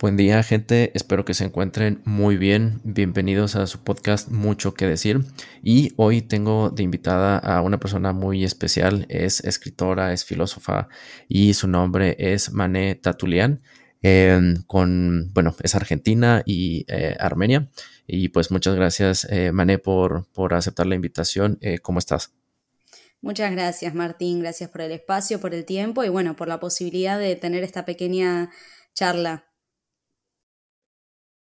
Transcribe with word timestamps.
Buen 0.00 0.16
día 0.16 0.44
gente, 0.44 0.92
espero 0.94 1.24
que 1.24 1.34
se 1.34 1.44
encuentren 1.44 2.02
muy 2.04 2.36
bien. 2.36 2.80
Bienvenidos 2.84 3.56
a 3.56 3.66
su 3.66 3.82
podcast 3.82 4.28
Mucho 4.28 4.72
que 4.72 4.86
decir. 4.86 5.24
Y 5.60 5.92
hoy 5.96 6.22
tengo 6.22 6.70
de 6.70 6.84
invitada 6.84 7.36
a 7.36 7.62
una 7.62 7.80
persona 7.80 8.12
muy 8.12 8.44
especial, 8.44 9.06
es 9.08 9.42
escritora, 9.42 10.12
es 10.12 10.24
filósofa 10.24 10.86
y 11.26 11.54
su 11.54 11.66
nombre 11.66 12.14
es 12.16 12.52
Mané 12.52 12.94
Tatulian. 12.94 13.60
Em, 14.00 14.62
con, 14.68 15.32
bueno, 15.34 15.56
es 15.64 15.74
argentina 15.74 16.44
y 16.46 16.84
eh, 16.86 17.16
armenia. 17.18 17.68
Y 18.06 18.28
pues 18.28 18.52
muchas 18.52 18.76
gracias 18.76 19.26
eh, 19.28 19.50
Mané 19.50 19.78
por, 19.78 20.28
por 20.30 20.54
aceptar 20.54 20.86
la 20.86 20.94
invitación. 20.94 21.58
Eh, 21.60 21.80
¿Cómo 21.80 21.98
estás? 21.98 22.32
Muchas 23.20 23.50
gracias 23.50 23.96
Martín, 23.96 24.38
gracias 24.38 24.70
por 24.70 24.82
el 24.82 24.92
espacio, 24.92 25.40
por 25.40 25.54
el 25.54 25.64
tiempo 25.64 26.04
y 26.04 26.08
bueno, 26.08 26.36
por 26.36 26.46
la 26.46 26.60
posibilidad 26.60 27.18
de 27.18 27.34
tener 27.34 27.64
esta 27.64 27.84
pequeña 27.84 28.50
charla. 28.94 29.47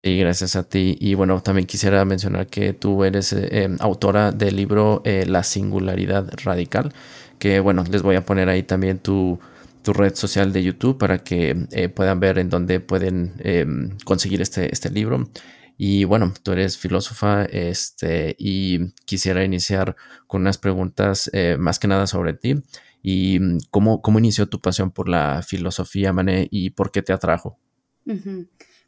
Y 0.05 0.19
gracias 0.19 0.55
a 0.55 0.61
ti. 0.61 0.95
Y 0.99 1.15
bueno, 1.15 1.41
también 1.41 1.65
quisiera 1.65 2.05
mencionar 2.05 2.45
que 2.45 2.73
tú 2.73 3.03
eres 3.03 3.33
eh, 3.33 3.67
autora 3.79 4.31
del 4.31 4.55
libro 4.55 5.01
eh, 5.03 5.25
La 5.25 5.41
singularidad 5.41 6.29
radical, 6.43 6.93
que 7.39 7.59
bueno, 7.59 7.83
les 7.89 8.03
voy 8.03 8.15
a 8.15 8.23
poner 8.23 8.47
ahí 8.47 8.61
también 8.61 8.99
tu, 8.99 9.39
red 9.83 10.13
social 10.13 10.53
de 10.53 10.63
YouTube 10.63 10.99
para 10.99 11.23
que 11.23 11.67
eh, 11.71 11.89
puedan 11.89 12.19
ver 12.19 12.37
en 12.37 12.49
dónde 12.51 12.79
pueden 12.79 13.33
em, 13.39 13.97
conseguir 14.05 14.43
este, 14.43 14.71
este 14.71 14.91
libro. 14.91 15.27
Y 15.75 16.03
bueno, 16.03 16.31
tú 16.43 16.51
eres 16.51 16.77
filósofa 16.77 17.45
este, 17.45 18.35
y 18.37 18.91
quisiera 19.05 19.43
iniciar 19.43 19.95
con 20.27 20.41
unas 20.41 20.59
preguntas 20.59 21.31
más 21.57 21.79
que 21.79 21.87
nada 21.87 22.05
sobre 22.05 22.33
ti. 22.33 22.61
¿Y 23.01 23.39
mm, 23.39 23.57
cómo, 23.71 24.03
cómo 24.03 24.19
inició 24.19 24.47
tu 24.47 24.61
pasión 24.61 24.91
por 24.91 25.09
la 25.09 25.41
filosofía, 25.41 26.13
Mané, 26.13 26.47
y 26.51 26.69
por 26.69 26.91
qué 26.91 27.01
te 27.01 27.11
atrajo? 27.11 27.57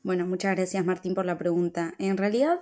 Bueno, 0.08 0.26
muchas 0.26 0.56
gracias 0.56 0.86
Martín 0.86 1.14
por 1.14 1.26
la 1.26 1.38
pregunta. 1.38 1.94
En 2.00 2.16
realidad, 2.16 2.62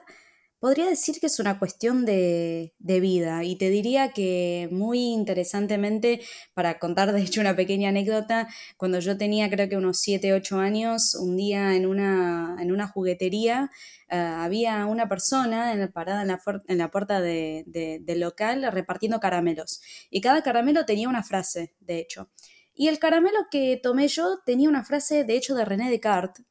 podría 0.59 0.87
decir 0.87 1.19
que 1.19 1.27
es 1.27 1.39
una 1.39 1.59
cuestión 1.59 2.03
de, 2.03 2.73
vida 2.79 3.43
y 3.43 3.55
te 3.55 3.69
diría 3.69 4.13
que 4.13 4.67
muy 4.71 5.13
interesantemente, 5.13 6.21
para 6.55 6.79
contar 6.79 7.13
de 7.13 7.21
hecho 7.21 7.41
una 7.41 7.55
pequeña 7.55 7.89
anécdota, 7.89 8.47
cuando 8.77 8.97
yo 8.97 9.15
tenía 9.15 9.47
creo 9.51 9.69
que 9.69 9.77
unos 9.77 9.99
7, 9.99 10.33
8 10.33 10.57
años, 10.57 11.13
un 11.13 11.37
día 11.37 11.75
en 11.75 11.85
una, 11.85 12.57
en 12.59 12.71
una 12.71 12.87
juguetería, 12.87 13.69
eh, 14.09 14.15
había 14.17 14.87
una 14.87 15.07
persona 15.07 15.71
en, 15.71 15.91
parada 15.91 16.23
en 16.23 16.29
la, 16.29 16.41
en 16.67 16.77
la 16.79 16.89
puerta 16.89 17.21
del 17.21 18.19
local 18.19 18.71
repartiendo 18.71 19.19
caramelos 19.19 19.81
y 20.09 20.19
cada 20.19 20.41
caramelo 20.41 20.83
tenía 20.85 21.07
una 21.09 21.21
frase, 21.21 21.75
de 21.79 21.99
hecho. 21.99 22.31
Y 22.73 22.87
el 22.87 22.97
caramelo 22.97 23.47
que 23.51 23.79
tomé 23.81 24.07
yo 24.07 24.39
tenía 24.47 24.67
una 24.67 24.83
frase, 24.83 25.23
de 25.23 25.35
hecho, 25.37 25.53
de 25.55 25.63
René 25.63 25.91
Descartes, 25.91 26.43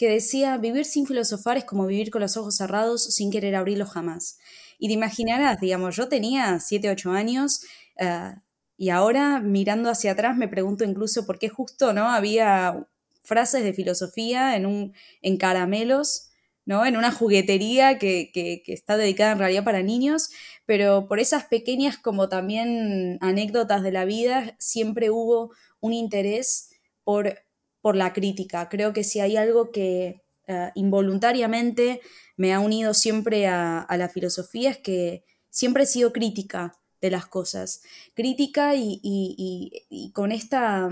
que 0.00 0.08
decía, 0.08 0.56
vivir 0.56 0.86
sin 0.86 1.06
filosofar 1.06 1.58
es 1.58 1.66
como 1.66 1.84
vivir 1.84 2.10
con 2.10 2.22
los 2.22 2.38
ojos 2.38 2.56
cerrados 2.56 3.04
sin 3.14 3.30
querer 3.30 3.54
abrirlos 3.54 3.90
jamás. 3.90 4.38
Y 4.78 4.88
te 4.88 4.94
imaginarás, 4.94 5.60
digamos, 5.60 5.94
yo 5.94 6.08
tenía 6.08 6.58
7, 6.58 6.88
8 6.88 7.10
años 7.10 7.60
eh, 7.98 8.32
y 8.78 8.88
ahora 8.88 9.40
mirando 9.40 9.90
hacia 9.90 10.12
atrás 10.12 10.38
me 10.38 10.48
pregunto 10.48 10.84
incluso 10.84 11.26
por 11.26 11.38
qué 11.38 11.50
justo 11.50 11.92
no 11.92 12.08
había 12.08 12.88
frases 13.24 13.62
de 13.62 13.74
filosofía 13.74 14.56
en, 14.56 14.64
un, 14.64 14.94
en 15.20 15.36
caramelos, 15.36 16.30
¿no? 16.64 16.86
en 16.86 16.96
una 16.96 17.12
juguetería 17.12 17.98
que, 17.98 18.30
que, 18.32 18.62
que 18.64 18.72
está 18.72 18.96
dedicada 18.96 19.32
en 19.32 19.38
realidad 19.38 19.64
para 19.64 19.82
niños, 19.82 20.30
pero 20.64 21.08
por 21.08 21.20
esas 21.20 21.44
pequeñas 21.44 21.98
como 21.98 22.30
también 22.30 23.18
anécdotas 23.20 23.82
de 23.82 23.92
la 23.92 24.06
vida 24.06 24.56
siempre 24.58 25.10
hubo 25.10 25.52
un 25.78 25.92
interés 25.92 26.70
por 27.04 27.34
por 27.80 27.96
la 27.96 28.12
crítica. 28.12 28.68
Creo 28.68 28.92
que 28.92 29.04
si 29.04 29.20
hay 29.20 29.36
algo 29.36 29.70
que 29.70 30.22
eh, 30.46 30.70
involuntariamente 30.74 32.00
me 32.36 32.52
ha 32.52 32.60
unido 32.60 32.94
siempre 32.94 33.46
a, 33.46 33.86
la 33.88 34.08
filosofía 34.08 34.70
es 34.70 34.78
que 34.78 35.24
siempre 35.50 35.84
he 35.84 35.86
sido 35.86 36.12
crítica 36.12 36.78
de 37.00 37.10
las 37.10 37.26
cosas. 37.26 37.82
Crítica 38.14 38.72
y, 38.74 40.10
con 40.14 40.32
esta, 40.32 40.88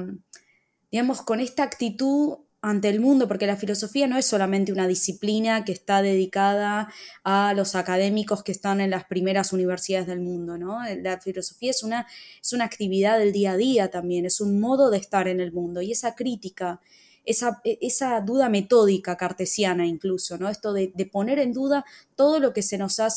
digamos, 0.91 1.23
con 1.23 1.41
esta 1.41 1.63
actitud 1.63 2.39
ante 2.61 2.89
el 2.89 3.01
mundo, 3.01 3.29
porque 3.29 3.47
la 3.47 3.57
filosofía 3.57 4.09
no 4.09 4.19
es 4.19 4.27
solamente 4.27 4.73
una 4.73 4.89
disciplina 4.89 5.65
que 5.65 5.73
está 5.73 6.03
dedicada 6.03 6.93
a 7.23 7.55
los 7.55 7.77
académicos 7.77 8.43
que 8.43 8.51
están 8.51 8.81
en 8.81 8.91
las 8.91 9.05
primeras 9.05 9.53
universidades 9.53 10.09
del 10.09 10.21
mundo, 10.21 10.59
¿no? 10.59 10.81
La 11.03 11.21
filosofía 11.21 11.71
es 11.71 11.85
una, 11.85 12.07
es 12.43 12.53
una 12.53 12.65
actividad 12.65 13.19
del 13.19 13.33
día 13.33 13.53
a 13.53 13.57
día 13.57 13.91
también, 13.91 14.27
es 14.27 14.41
un 14.41 14.59
modo 14.61 14.91
de 14.91 14.99
estar 14.99 15.29
en 15.29 15.41
el 15.41 15.53
mundo 15.53 15.83
y 15.83 15.93
esa 15.93 16.17
crítica, 16.17 16.81
esa, 17.25 17.61
esa 17.65 18.21
duda 18.23 18.49
metódica 18.49 19.17
cartesiana 19.17 19.87
incluso, 19.87 20.37
¿no? 20.37 20.49
Esto 20.49 20.73
de, 20.73 20.89
poner 21.13 21.39
en 21.39 21.53
duda 21.53 21.85
todo 22.17 22.41
lo 22.41 22.53
que 22.53 22.63
se 22.63 22.77
nos 22.77 22.99
ha... 22.99 23.09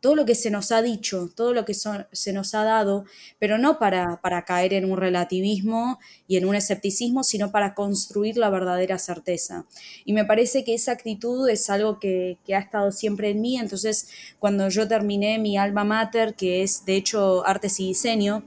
todo 0.00 0.14
lo 0.14 0.24
que 0.24 0.34
se 0.34 0.50
nos 0.50 0.70
ha 0.70 0.80
dicho, 0.80 1.28
todo 1.34 1.52
lo 1.52 1.64
que 1.64 1.74
se 1.74 2.32
nos 2.32 2.54
ha 2.54 2.64
dado, 2.64 3.04
pero 3.38 3.58
no 3.58 3.78
para, 3.78 4.20
para, 4.20 4.44
caer 4.44 4.72
en 4.72 4.90
un 4.90 4.96
relativismo 4.96 5.98
y 6.26 6.36
en 6.36 6.44
un 6.44 6.54
escepticismo, 6.54 7.24
sino 7.24 7.50
para 7.50 7.74
construir 7.74 8.36
la 8.36 8.50
verdadera 8.50 8.98
certeza. 8.98 9.66
Y 10.04 10.12
me 10.12 10.24
parece 10.24 10.62
que 10.64 10.74
esa 10.74 10.92
actitud 10.92 11.48
es 11.48 11.68
algo 11.68 11.98
que, 11.98 12.38
ha 12.54 12.58
estado 12.58 12.92
siempre 12.92 13.30
en 13.30 13.40
mí, 13.40 13.58
entonces 13.58 14.08
cuando 14.38 14.68
yo 14.68 14.86
terminé 14.86 15.38
mi 15.38 15.58
alma 15.58 15.84
mater, 15.84 16.34
que 16.34 16.62
es 16.62 16.84
de 16.84 16.96
hecho 16.96 17.46
artes 17.46 17.80
y 17.80 17.88
diseño, 17.88 18.44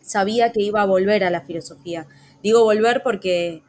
sabía 0.00 0.52
que 0.52 0.62
iba 0.62 0.82
a 0.82 0.86
volver 0.86 1.24
a 1.24 1.30
la 1.30 1.42
filosofía. 1.42 2.06
Digo 2.42 2.64
volver 2.64 3.02
porque 3.02 3.62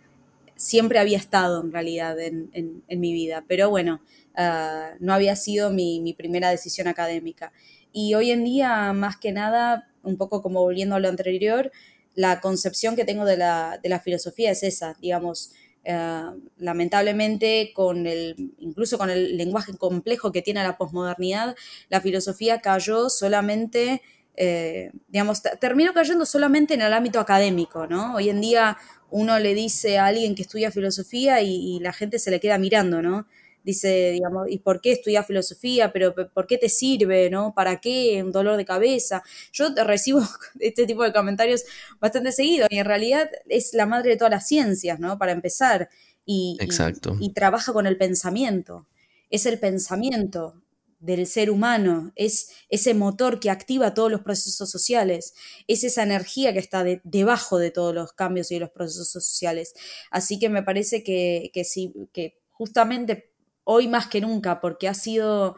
siempre 0.63 0.99
había 0.99 1.17
estado 1.17 1.61
en 1.61 1.71
realidad 1.71 2.19
en, 2.19 2.49
en 2.53 2.99
mi 2.99 3.13
vida, 3.13 3.43
pero 3.47 3.69
bueno, 3.69 4.01
Ah, 4.35 4.93
no 4.99 5.13
había 5.13 5.35
sido 5.35 5.69
mi, 5.69 6.13
primera 6.17 6.49
decisión 6.49 6.87
académica. 6.87 7.51
Y 7.91 8.15
hoy 8.15 8.31
en 8.31 8.43
día, 8.43 8.91
más 8.93 9.17
que 9.17 9.31
nada, 9.31 9.89
un 10.03 10.17
poco 10.17 10.41
como 10.41 10.61
volviendo 10.61 10.95
a 10.95 10.99
lo 10.99 11.09
anterior, 11.09 11.71
la 12.15 12.41
concepción 12.41 12.95
que 12.95 13.05
tengo 13.05 13.25
de 13.25 13.37
la, 13.37 14.01
filosofía 14.03 14.51
es 14.51 14.63
esa, 14.63 14.95
digamos, 15.01 15.51
ah, 15.87 16.33
lamentablemente 16.57 17.71
con 17.75 18.07
el, 18.07 18.53
incluso 18.59 18.97
con 18.97 19.09
el 19.09 19.37
lenguaje 19.37 19.77
complejo 19.77 20.31
que 20.31 20.41
tiene 20.41 20.63
la 20.63 20.77
posmodernidad, 20.77 21.55
la 21.89 22.01
filosofía 22.01 22.59
cayó 22.61 23.09
solamente, 23.09 24.01
eh, 24.35 24.91
digamos, 25.07 25.41
terminó 25.59 25.93
cayendo 25.93 26.25
solamente 26.25 26.73
en 26.73 26.81
el 26.81 26.93
ámbito 26.93 27.19
académico, 27.19 27.87
¿no? 27.87 28.15
Hoy 28.15 28.29
en 28.29 28.41
día 28.41 28.77
uno 29.09 29.37
le 29.39 29.53
dice 29.53 29.99
a 29.99 30.07
alguien 30.07 30.35
que 30.35 30.41
estudia 30.41 30.71
filosofía 30.71 31.41
y, 31.41 31.75
y 31.75 31.79
la 31.79 31.93
gente 31.93 32.19
se 32.19 32.31
le 32.31 32.39
queda 32.39 32.57
mirando, 32.57 33.01
¿no? 33.01 33.27
dice, 33.63 34.11
digamos, 34.11 34.49
¿y 34.49 34.59
por 34.59 34.81
qué 34.81 34.91
estudias 34.91 35.25
filosofía? 35.25 35.91
¿Pero 35.91 36.13
por 36.13 36.47
qué 36.47 36.57
te 36.57 36.69
sirve? 36.69 37.29
¿No? 37.29 37.53
¿Para 37.53 37.79
qué? 37.79 38.21
Un 38.23 38.31
dolor 38.31 38.57
de 38.57 38.65
cabeza. 38.65 39.23
Yo 39.51 39.73
recibo 39.83 40.21
este 40.59 40.85
tipo 40.85 41.03
de 41.03 41.13
comentarios 41.13 41.63
bastante 41.99 42.31
seguido 42.31 42.67
y 42.69 42.77
en 42.77 42.85
realidad 42.85 43.29
es 43.49 43.73
la 43.73 43.85
madre 43.85 44.11
de 44.11 44.17
todas 44.17 44.31
las 44.31 44.47
ciencias, 44.47 44.99
¿no? 44.99 45.17
Para 45.17 45.31
empezar. 45.31 45.89
Y, 46.25 46.57
Exacto. 46.61 47.17
y, 47.19 47.33
trabaja 47.33 47.73
con 47.73 47.87
el 47.87 47.97
pensamiento. 47.97 48.87
Es 49.29 49.45
el 49.45 49.59
pensamiento 49.59 50.61
del 51.03 51.27
ser 51.27 51.51
humano, 51.51 52.13
es 52.15 52.49
ese 52.69 52.93
motor 52.93 53.41
que 53.41 53.49
activa 53.49 53.93
todos 53.93 54.09
los 54.09 54.21
procesos 54.21 54.71
sociales, 54.71 55.33
es 55.67 55.83
esa 55.83 56.01
energía 56.01 56.53
que 56.53 56.59
está 56.59 56.85
debajo 57.03 57.57
de 57.57 57.71
todos 57.71 57.93
los 57.93 58.13
cambios 58.13 58.49
y 58.51 58.55
de 58.55 58.61
los 58.61 58.69
procesos 58.69 59.09
sociales. 59.09 59.73
Así 60.11 60.39
que 60.39 60.47
me 60.47 60.63
parece 60.63 61.03
que, 61.03 61.51
que, 61.53 61.65
sí, 61.65 61.93
que 62.13 62.39
justamente 62.51 63.33
hoy 63.65 63.89
más 63.89 64.07
que 64.07 64.21
nunca, 64.21 64.61
porque 64.61 64.87
ha 64.87 64.93
sido 64.93 65.57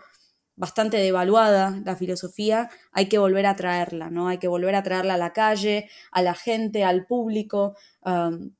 bastante 0.55 0.97
devaluada 0.97 1.79
la 1.85 1.95
filosofía, 1.95 2.71
hay 2.91 3.07
que 3.07 3.19
volver 3.19 3.45
a 3.45 3.55
traerla, 3.55 4.09
¿no? 4.09 4.29
Hay 4.29 4.39
que 4.39 4.47
volver 4.47 4.73
a 4.73 4.81
traerla 4.81 5.13
a 5.13 5.17
la 5.17 5.33
calle, 5.33 5.89
a 6.11 6.23
la 6.23 6.33
gente, 6.33 6.83
al 6.83 7.05
público, 7.05 7.75
um, 8.03 8.55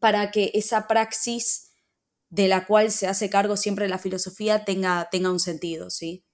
para 0.00 0.30
que 0.30 0.52
esa 0.54 0.86
praxis 0.86 1.67
de 2.30 2.48
la 2.48 2.66
cual 2.66 2.90
se 2.90 3.06
hace 3.06 3.30
cargo 3.30 3.56
siempre 3.56 3.88
la 3.88 3.98
filosofía 3.98 4.64
tenga, 4.64 5.08
tenga 5.10 5.30
un 5.30 5.40
sentido, 5.40 5.90
¿sí? 5.90 6.24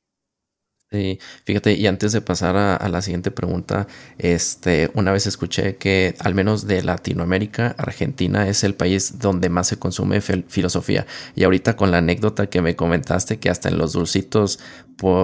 Sí, 0.94 1.18
fíjate, 1.44 1.72
y 1.72 1.88
antes 1.88 2.12
de 2.12 2.20
pasar 2.20 2.56
a, 2.56 2.88
la 2.88 3.02
siguiente 3.02 3.32
pregunta, 3.32 3.88
este, 4.16 4.92
una 4.94 5.10
vez 5.10 5.26
escuché 5.26 5.76
que 5.76 6.14
al 6.20 6.34
menos 6.36 6.68
de 6.68 6.84
Latinoamérica, 6.84 7.74
Argentina 7.78 8.48
es 8.48 8.62
el 8.62 8.76
país 8.76 9.18
donde 9.18 9.48
más 9.48 9.66
se 9.66 9.76
consume 9.76 10.20
filosofía. 10.20 11.04
Y 11.34 11.42
ahorita 11.42 11.74
con 11.74 11.90
la 11.90 11.98
anécdota 11.98 12.48
que 12.48 12.62
me 12.62 12.76
comentaste 12.76 13.40
que 13.40 13.50
hasta 13.50 13.70
en 13.70 13.78
los 13.78 13.92
dulcitos 13.94 14.60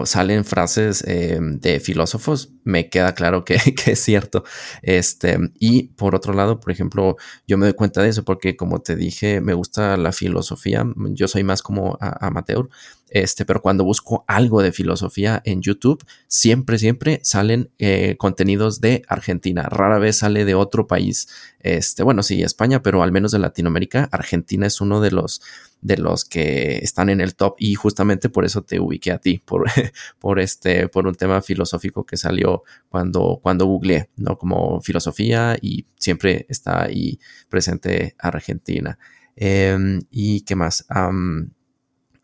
salen 0.05 0.45
frases 0.45 1.05
eh, 1.07 1.39
de 1.41 1.81
filósofos, 1.81 2.53
me 2.65 2.89
queda 2.89 3.15
claro 3.15 3.45
que, 3.47 3.55
es 3.55 4.01
cierto. 4.01 4.45
Este, 4.83 5.39
y 5.59 5.89
por 5.95 6.15
otro 6.15 6.33
lado, 6.33 6.61
por 6.61 6.73
ejemplo, 6.73 7.17
yo 7.47 7.59
me 7.59 7.67
doy 7.67 7.75
cuenta 7.75 8.03
de 8.03 8.09
eso 8.09 8.25
porque 8.25 8.57
como 8.57 8.81
te 8.81 8.97
dije, 8.97 9.41
me 9.41 9.55
gusta 9.55 9.97
la 9.97 10.13
filosofía, 10.13 10.85
yo 11.15 11.29
soy 11.29 11.45
más 11.45 11.63
como 11.63 11.99
amateur, 12.01 12.69
este, 13.11 13.45
pero 13.45 13.61
cuando 13.61 13.85
busco 13.85 14.25
algo 14.29 14.63
de 14.63 14.73
filosofía 14.73 15.43
en 15.45 15.61
YouTube, 15.63 16.05
siempre, 16.29 16.79
siempre 16.79 17.21
salen 17.25 17.71
eh, 17.79 18.17
contenidos 18.19 18.81
de 18.81 19.03
Argentina. 19.09 19.65
Rara 19.65 19.99
vez 19.99 20.19
sale 20.19 20.45
de 20.45 20.55
otro 20.55 20.87
país. 20.87 21.29
Este, 21.59 22.05
bueno, 22.05 22.23
sí, 22.23 22.43
España, 22.43 22.83
pero 22.83 23.03
al 23.03 23.11
menos 23.13 23.33
de 23.33 23.41
Latinoamérica, 23.41 24.09
Argentina 24.13 24.67
es 24.67 24.81
uno 24.81 25.01
de 25.01 25.11
los 25.11 25.43
de 25.83 25.97
los 25.97 26.25
que 26.25 26.79
están 26.79 27.09
en 27.09 27.21
el 27.21 27.35
top 27.35 27.57
y 27.59 27.75
justamente 27.75 28.29
por 28.29 28.45
eso 28.45 28.63
te 28.63 28.81
ubiqué 28.81 29.13
a 29.13 29.19
ti, 29.19 29.39
por, 29.39 29.65
por 30.19 30.41
este, 30.41 30.89
por 30.89 31.07
un 31.07 31.15
tema 31.15 31.41
filosófico 31.43 32.05
que 32.05 32.17
salió 32.17 32.63
cuando, 32.89 33.41
cuando 33.43 33.67
googleé, 33.67 34.11
¿no? 34.17 34.37
Como 34.37 34.81
filosofía 34.81 35.57
y 35.61 35.87
siempre 35.97 36.47
está 36.49 36.85
ahí 36.85 37.19
presente 37.49 38.15
Argentina. 38.19 38.99
Em, 39.37 40.01
¿Y 40.11 40.43
qué 40.43 40.55
más? 40.55 40.87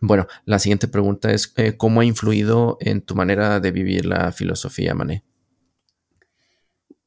bueno, 0.00 0.26
la 0.44 0.58
siguiente 0.58 0.88
pregunta 0.88 1.32
es, 1.32 1.52
eh, 1.56 1.76
¿cómo 1.76 2.00
ha 2.00 2.04
influido 2.04 2.76
en 2.80 3.00
tu 3.00 3.14
manera 3.14 3.60
de 3.60 3.70
vivir 3.70 4.04
la 4.04 4.30
filosofía, 4.32 4.94
Mané? 4.94 5.24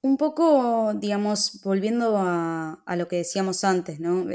Un 0.02 0.18
poco, 0.18 0.94
digamos, 0.96 1.62
volviendo 1.64 2.18
a, 2.18 2.82
a, 2.86 2.96
lo 2.96 3.08
que 3.08 3.18
decíamos 3.18 3.64
antes, 3.64 4.00
¿no? 4.00 4.26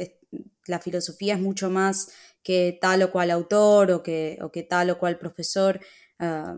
La 0.66 0.80
filosofía 0.80 1.34
es 1.34 1.40
mucho 1.40 1.70
más 1.70 2.12
que 2.42 2.78
tal 2.80 3.02
o 3.02 3.10
cual 3.10 3.30
autor 3.30 3.90
o 3.90 4.02
que, 4.02 4.38
o 4.42 4.50
que 4.52 4.62
tal 4.62 4.90
o 4.90 4.98
cual 4.98 5.18
profesor. 5.18 5.80
Ah, 6.18 6.56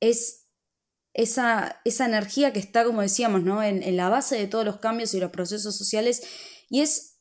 es 0.00 0.46
esa, 1.14 1.80
esa, 1.84 2.06
energía 2.06 2.52
que 2.52 2.58
está, 2.58 2.84
como 2.84 3.00
decíamos, 3.00 3.42
¿no? 3.42 3.62
En, 3.62 3.96
la 3.96 4.08
base 4.08 4.36
de 4.36 4.48
todos 4.48 4.64
los 4.64 4.78
cambios 4.78 5.14
y 5.14 5.20
los 5.20 5.30
procesos 5.30 5.76
sociales 5.76 6.22
y 6.68 6.80
es 6.80 7.20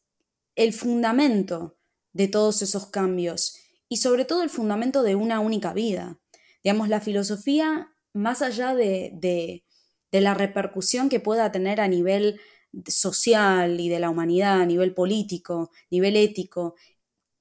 el 0.56 0.74
fundamento 0.74 1.78
de 2.12 2.28
todos 2.28 2.62
esos 2.62 2.88
cambios 2.88 3.56
y 3.88 3.98
sobre 3.98 4.26
todo 4.26 4.44
el 4.44 4.50
fundamento 4.50 5.04
de 5.04 5.16
una 5.16 5.40
única 5.40 5.74
vida. 5.74 6.20
Digamos, 6.64 6.90
la 6.90 7.02
filosofía, 7.02 7.94
más 8.14 8.42
allá 8.42 8.74
de, 8.74 9.12
de, 9.14 9.64
de 10.12 10.22
la 10.22 10.34
repercusión 10.34 11.10
que 11.10 11.20
pueda 11.20 11.52
tener 11.52 11.80
a 11.80 11.88
nivel 11.88 12.40
social 12.88 13.80
y 13.80 13.90
de 13.90 14.00
la 14.00 14.10
humanidad, 14.10 14.62
a 14.62 14.66
nivel 14.66 14.94
político, 14.94 15.72
nivel 15.90 16.16
ético, 16.16 16.75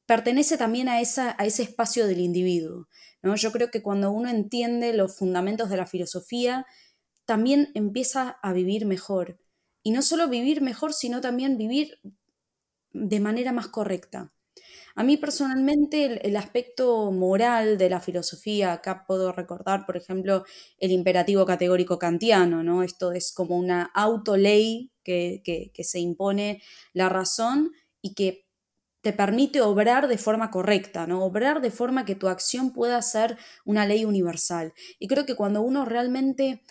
pertenece 0.07 0.59
también 0.59 0.89
a, 0.89 1.01
esa, 1.01 1.35
a 1.39 1.47
ese 1.47 1.63
espacio 1.63 2.07
del 2.07 2.21
individuo. 2.21 2.89
¿no? 3.23 3.37
Yo 3.37 3.53
creo 3.53 3.71
que 3.71 3.83
cuando 3.83 4.11
uno 4.11 4.29
entiende 4.29 4.93
los 4.93 5.17
fundamentos 5.17 5.71
de 5.71 5.77
la 5.77 5.87
filosofía, 5.87 6.67
también 7.25 7.71
empieza 7.75 8.39
a 8.43 8.53
vivir 8.53 8.87
mejor. 8.87 9.39
Y 9.83 9.93
no 9.93 10.03
solo 10.03 10.29
vivir 10.29 10.61
mejor, 10.61 10.93
sino 10.93 11.21
también 11.21 11.57
vivir 11.59 11.99
de 12.93 13.21
manera 13.21 13.53
más 13.53 13.69
correcta. 13.69 14.33
A 14.95 15.03
mí 15.03 15.17
personalmente 15.17 16.27
el, 16.27 16.37
aspecto 16.37 17.11
moral 17.13 17.79
de 17.79 17.89
la 17.89 18.01
filosofía, 18.01 18.73
acá 18.73 19.05
puedo 19.07 19.33
recordar, 19.33 19.87
por 19.87 19.97
ejemplo, 19.97 20.45
el 20.79 20.91
imperativo 20.91 21.47
categórico 21.47 21.99
kantiano, 21.99 22.63
¿no? 22.63 22.83
Esto 22.83 23.13
es 23.13 23.33
como 23.33 23.57
una 23.57 23.91
autoley 23.95 24.93
que, 25.03 25.43
que, 25.45 25.85
se 25.85 25.99
impone 25.99 26.63
la 26.93 27.09
razón 27.09 27.73
y 28.01 28.15
que 28.15 28.47
te 29.01 29.13
permite 29.13 29.61
obrar 29.63 30.09
de 30.09 30.19
forma 30.19 30.51
correcta, 30.51 31.07
¿no? 31.07 31.25
Obrar 31.25 31.61
de 31.61 31.71
forma 31.71 32.05
que 32.05 32.15
tu 32.15 32.29
acción 32.29 32.73
pueda 32.73 33.01
ser 33.03 33.39
una 33.65 33.87
ley 33.87 34.05
universal. 34.05 34.75
Y 34.99 35.09
creo 35.09 35.27
que 35.27 35.35
cuando 35.35 35.63
uno 35.63 35.85
realmente 35.85 36.63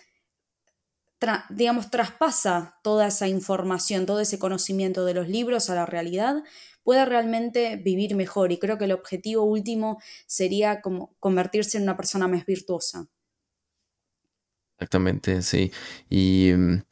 digamos, 1.50 1.90
traspasa 1.90 2.78
toda 2.82 3.06
esa 3.06 3.28
información, 3.28 4.06
todo 4.06 4.20
ese 4.20 4.38
conocimiento 4.38 5.04
de 5.04 5.14
los 5.14 5.28
libros 5.28 5.70
a 5.70 5.74
la 5.74 5.86
realidad, 5.86 6.42
pueda 6.82 7.04
realmente 7.04 7.76
vivir 7.76 8.14
mejor. 8.16 8.52
Y 8.52 8.58
creo 8.58 8.78
que 8.78 8.84
el 8.84 8.92
objetivo 8.92 9.44
último 9.44 10.00
sería 10.26 10.80
como 10.80 11.14
convertirse 11.20 11.76
en 11.78 11.84
una 11.84 11.96
persona 11.96 12.28
más 12.28 12.46
virtuosa. 12.46 13.08
Exactamente, 14.78 15.42
sí. 15.42 15.70
Y 16.10 16.52
mm, 16.54 16.82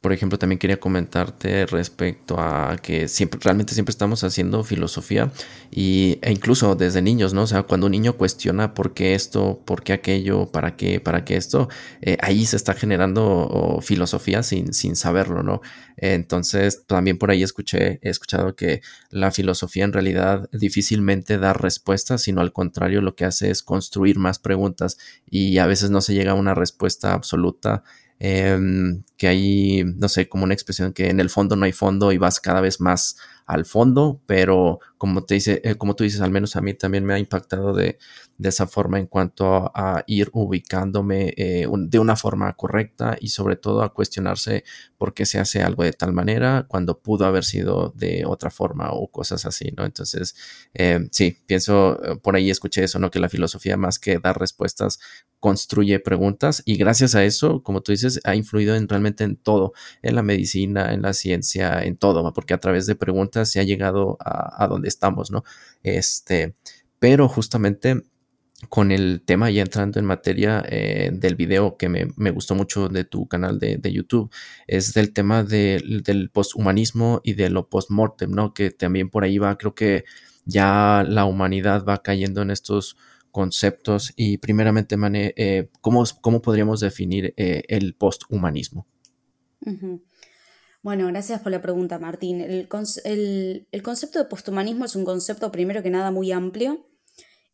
por 0.00 0.12
ejemplo, 0.14 0.38
también 0.38 0.58
quería 0.58 0.80
comentarte 0.80 1.66
respecto 1.66 2.36
a 2.38 2.76
que 2.82 3.06
siempre, 3.06 3.38
realmente 3.42 3.74
siempre 3.74 3.90
estamos 3.90 4.24
haciendo 4.24 4.64
filosofía 4.64 5.30
y, 5.70 6.18
e 6.22 6.32
incluso 6.32 6.74
desde 6.74 7.02
niños, 7.02 7.34
¿no? 7.34 7.42
O 7.42 7.46
sea, 7.46 7.64
cuando 7.64 7.86
un 7.86 7.92
niño 7.92 8.14
cuestiona 8.14 8.72
por 8.72 8.94
qué 8.94 9.14
esto, 9.14 9.62
por 9.66 9.82
qué 9.82 9.92
aquello, 9.92 10.46
para 10.46 10.76
qué, 10.76 11.00
para 11.00 11.24
qué 11.24 11.36
esto, 11.36 11.68
eh, 12.00 12.16
ahí 12.22 12.46
se 12.46 12.56
está 12.56 12.72
generando 12.72 13.78
filosofía 13.82 14.42
sin, 14.42 14.72
sin 14.72 14.96
saberlo, 14.96 15.42
¿no? 15.42 15.60
Entonces, 15.98 16.86
también 16.86 17.18
por 17.18 17.30
ahí 17.30 17.42
escuché, 17.42 17.98
he 18.02 18.08
escuchado 18.08 18.56
que 18.56 18.80
la 19.10 19.30
filosofía 19.30 19.84
en 19.84 19.92
realidad 19.92 20.48
difícilmente 20.52 21.36
da 21.36 21.52
respuestas, 21.52 22.22
sino 22.22 22.40
al 22.40 22.52
contrario, 22.54 23.02
lo 23.02 23.14
que 23.16 23.26
hace 23.26 23.50
es 23.50 23.62
construir 23.62 24.18
más 24.18 24.38
preguntas 24.38 24.96
y 25.28 25.58
a 25.58 25.66
veces 25.66 25.90
no 25.90 26.00
se 26.00 26.14
llega 26.14 26.32
a 26.32 26.34
una 26.34 26.54
respuesta 26.54 27.12
absoluta 27.12 27.82
Em, 28.22 29.02
que 29.20 29.28
hay, 29.28 29.84
no 29.84 30.08
sé, 30.08 30.30
como 30.30 30.44
una 30.44 30.54
expresión 30.54 30.94
que 30.94 31.10
en 31.10 31.20
el 31.20 31.28
fondo 31.28 31.54
no 31.54 31.66
hay 31.66 31.72
fondo 31.72 32.10
y 32.10 32.16
vas 32.16 32.40
cada 32.40 32.62
vez 32.62 32.80
más 32.80 33.18
al 33.44 33.66
fondo, 33.66 34.22
pero 34.24 34.78
como 34.96 35.24
te 35.24 35.34
dice, 35.34 35.60
eh, 35.64 35.74
como 35.74 35.94
tú 35.94 36.04
dices, 36.04 36.20
al 36.22 36.30
menos 36.30 36.56
a 36.56 36.62
mí 36.62 36.72
también 36.72 37.04
me 37.04 37.12
ha 37.12 37.18
impactado 37.18 37.74
de, 37.74 37.98
de 38.38 38.48
esa 38.48 38.66
forma 38.66 38.98
en 38.98 39.06
cuanto 39.06 39.70
a, 39.74 40.04
ir 40.06 40.30
ubicándome 40.32 41.34
eh, 41.36 41.66
de 41.68 41.98
una 41.98 42.16
forma 42.16 42.52
correcta 42.54 43.16
y 43.20 43.28
sobre 43.28 43.56
todo 43.56 43.82
a 43.82 43.92
cuestionarse 43.92 44.64
por 44.96 45.12
qué 45.12 45.26
se 45.26 45.38
hace 45.38 45.62
algo 45.62 45.82
de 45.82 45.92
tal 45.92 46.12
manera 46.12 46.64
cuando 46.68 47.00
pudo 47.00 47.26
haber 47.26 47.44
sido 47.44 47.92
de 47.96 48.24
otra 48.24 48.50
forma 48.50 48.90
o 48.92 49.08
cosas 49.08 49.44
así, 49.44 49.72
¿no? 49.76 49.84
Entonces, 49.84 50.34
eh, 50.72 51.08
sí, 51.10 51.36
pienso, 51.46 52.00
por 52.22 52.36
ahí 52.36 52.50
escuché 52.50 52.84
eso, 52.84 52.98
¿no? 52.98 53.10
Que 53.10 53.18
la 53.18 53.28
filosofía 53.28 53.76
más 53.76 53.98
que 53.98 54.18
dar 54.18 54.38
respuestas 54.38 55.00
construye 55.40 55.98
preguntas 55.98 56.62
y 56.64 56.76
gracias 56.76 57.14
a 57.14 57.24
eso, 57.24 57.62
como 57.62 57.82
tú 57.82 57.92
dices, 57.92 58.20
ha 58.24 58.34
influido 58.36 58.76
en, 58.76 58.88
realmente 58.88 59.09
en 59.18 59.36
todo, 59.36 59.72
en 60.02 60.14
la 60.14 60.22
medicina, 60.22 60.92
en 60.92 61.02
la 61.02 61.12
ciencia, 61.12 61.82
en 61.82 61.96
todo, 61.96 62.32
porque 62.32 62.54
a 62.54 62.58
través 62.58 62.86
de 62.86 62.94
preguntas 62.94 63.50
se 63.50 63.60
ha 63.60 63.64
llegado 63.64 64.16
a, 64.20 64.66
donde 64.68 64.88
estamos, 64.88 65.30
¿no? 65.30 65.44
Este, 65.82 66.54
pero 66.98 67.28
justamente 67.28 68.02
con 68.68 68.92
el 68.92 69.22
tema, 69.24 69.50
ya 69.50 69.62
entrando 69.62 69.98
en 69.98 70.04
materia 70.04 70.62
eh, 70.68 71.10
del 71.12 71.34
video 71.34 71.76
que 71.76 71.88
me, 71.88 72.30
gustó 72.30 72.54
mucho 72.54 72.88
de 72.88 73.04
tu 73.04 73.26
canal 73.26 73.58
de, 73.58 73.80
YouTube, 73.92 74.30
es 74.66 74.92
del 74.92 75.12
tema 75.12 75.42
del 75.42 76.30
posthumanismo 76.32 77.20
y 77.24 77.34
de 77.34 77.50
lo 77.50 77.68
postmortem, 77.68 78.30
¿no? 78.30 78.52
Que 78.52 78.70
también 78.70 79.08
por 79.08 79.24
ahí 79.24 79.38
va, 79.38 79.56
creo 79.56 79.74
que 79.74 80.04
ya 80.44 81.04
la 81.08 81.24
humanidad 81.24 81.84
va 81.84 82.02
cayendo 82.02 82.42
en 82.42 82.50
estos 82.50 82.96
conceptos 83.30 84.12
y 84.16 84.38
primeramente, 84.38 84.96
Mane, 84.96 85.32
eh, 85.36 85.68
¿cómo, 85.80 86.04
podríamos 86.42 86.80
definir 86.80 87.32
eh, 87.36 87.62
el 87.68 87.94
posthumanismo? 87.94 88.86
Bueno, 90.82 91.08
gracias 91.08 91.42
por 91.42 91.52
la 91.52 91.60
pregunta, 91.60 91.98
Martín. 91.98 92.40
El, 92.40 92.68
concepto 92.68 94.18
de 94.18 94.24
posthumanismo 94.24 94.86
es 94.86 94.96
un 94.96 95.04
concepto, 95.04 95.52
primero 95.52 95.82
que 95.82 95.90
nada, 95.90 96.10
muy 96.10 96.32
amplio. 96.32 96.86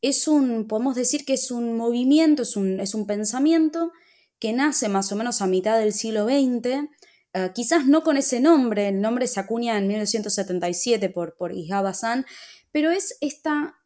Es 0.00 0.28
un, 0.28 0.68
podemos 0.68 0.94
decir 0.94 1.24
que 1.24 1.34
es 1.34 1.50
un 1.50 1.76
movimiento, 1.76 2.42
es 2.42 2.56
un, 2.56 2.78
es 2.78 2.94
un 2.94 3.06
pensamiento 3.06 3.92
que 4.38 4.52
nace 4.52 4.88
más 4.88 5.10
o 5.10 5.16
menos 5.16 5.42
a 5.42 5.46
mitad 5.48 5.78
del 5.78 5.92
siglo 5.92 6.26
XX, 6.26 6.88
eh, 7.32 7.50
quizás 7.54 7.86
no 7.86 8.04
con 8.04 8.16
ese 8.16 8.38
nombre, 8.38 8.88
el 8.88 9.00
nombre 9.00 9.26
se 9.26 9.40
acuña 9.40 9.76
en 9.76 9.88
1977 9.88 11.08
por, 11.08 11.36
por 11.36 11.52
Hassan, 11.72 12.26
pero 12.70 12.90
es 12.90 13.16
esta 13.20 13.76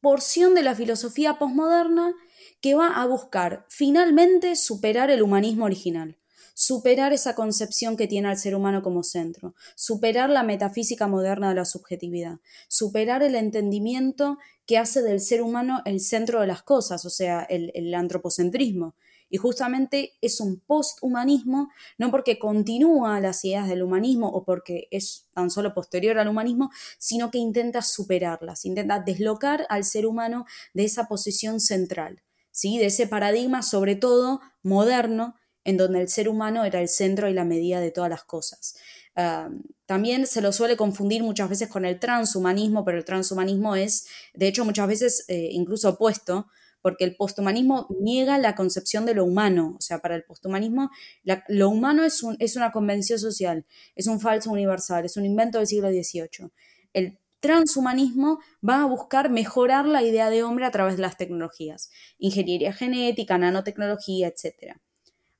porción 0.00 0.54
de 0.54 0.62
la 0.62 0.74
filosofía 0.74 1.38
posmoderna 1.38 2.14
que 2.60 2.74
va 2.74 2.88
a 2.88 3.06
buscar 3.06 3.66
finalmente 3.70 4.54
superar 4.54 5.10
el 5.10 5.22
humanismo 5.22 5.64
original 5.64 6.18
superar 6.54 7.12
esa 7.12 7.34
concepción 7.34 7.96
que 7.96 8.06
tiene 8.06 8.28
al 8.28 8.38
ser 8.38 8.54
humano 8.54 8.82
como 8.82 9.02
centro, 9.02 9.54
superar 9.74 10.30
la 10.30 10.44
metafísica 10.44 11.08
moderna 11.08 11.48
de 11.48 11.56
la 11.56 11.64
subjetividad, 11.64 12.38
superar 12.68 13.22
el 13.22 13.34
entendimiento 13.34 14.38
que 14.64 14.78
hace 14.78 15.02
del 15.02 15.20
ser 15.20 15.42
humano 15.42 15.82
el 15.84 16.00
centro 16.00 16.40
de 16.40 16.46
las 16.46 16.62
cosas, 16.62 17.04
o 17.04 17.10
sea, 17.10 17.42
el, 17.42 17.92
antropocentrismo. 17.94 18.94
Y 19.28 19.36
justamente 19.36 20.12
es 20.20 20.38
un 20.38 20.60
posthumanismo, 20.60 21.70
no 21.98 22.10
porque 22.12 22.38
continúa 22.38 23.18
las 23.20 23.44
ideas 23.44 23.68
del 23.68 23.82
humanismo 23.82 24.28
o 24.28 24.44
porque 24.44 24.86
es 24.92 25.26
tan 25.34 25.50
solo 25.50 25.74
posterior 25.74 26.18
al 26.18 26.28
humanismo, 26.28 26.70
sino 26.98 27.32
que 27.32 27.38
intenta 27.38 27.82
superarlas, 27.82 28.64
intenta 28.64 29.00
deslocar 29.00 29.66
al 29.70 29.84
ser 29.84 30.06
humano 30.06 30.44
de 30.72 30.84
esa 30.84 31.08
posición 31.08 31.58
central, 31.58 32.22
¿sí? 32.52 32.78
de 32.78 32.86
ese 32.86 33.08
paradigma, 33.08 33.62
sobre 33.62 33.96
todo 33.96 34.40
moderno, 34.62 35.34
en 35.64 35.76
donde 35.76 36.00
el 36.00 36.08
ser 36.08 36.28
humano 36.28 36.64
era 36.64 36.80
el 36.80 36.88
centro 36.88 37.28
y 37.28 37.32
la 37.32 37.44
medida 37.44 37.80
de 37.80 37.90
todas 37.90 38.10
las 38.10 38.24
cosas. 38.24 38.76
Ah, 39.16 39.48
también 39.86 40.26
se 40.26 40.40
lo 40.40 40.52
suele 40.52 40.76
confundir 40.76 41.22
muchas 41.22 41.48
veces 41.48 41.68
con 41.68 41.84
el 41.84 41.98
transhumanismo, 41.98 42.84
pero 42.84 42.98
el 42.98 43.04
transhumanismo 43.04 43.76
es, 43.76 44.06
de 44.34 44.48
hecho, 44.48 44.64
muchas 44.64 44.88
veces 44.88 45.24
eh, 45.28 45.48
incluso 45.52 45.90
opuesto, 45.90 46.46
porque 46.82 47.04
el 47.04 47.16
posthumanismo 47.16 47.86
niega 47.98 48.36
la 48.36 48.54
concepción 48.54 49.06
de 49.06 49.14
lo 49.14 49.24
humano. 49.24 49.76
O 49.78 49.80
sea, 49.80 50.00
para 50.00 50.16
el 50.16 50.24
posthumanismo, 50.24 50.90
lo 51.48 51.70
humano 51.70 52.04
es, 52.04 52.22
un, 52.22 52.36
es 52.40 52.56
una 52.56 52.72
convención 52.72 53.18
social, 53.18 53.64
es 53.94 54.06
un 54.06 54.20
falso 54.20 54.50
universal, 54.50 55.04
es 55.06 55.16
un 55.16 55.24
invento 55.24 55.58
del 55.58 55.66
siglo 55.66 55.88
XVIII. 55.88 56.50
El 56.92 57.18
transhumanismo 57.40 58.38
va 58.66 58.82
a 58.82 58.86
buscar 58.86 59.30
mejorar 59.30 59.86
la 59.86 60.02
idea 60.02 60.28
de 60.28 60.42
hombre 60.42 60.66
a 60.66 60.70
través 60.70 60.96
de 60.96 61.02
las 61.02 61.16
tecnologías, 61.16 61.90
ingeniería 62.18 62.72
genética, 62.72 63.38
nanotecnología, 63.38 64.28
etc. 64.28 64.76